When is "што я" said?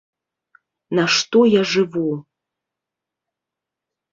1.17-1.61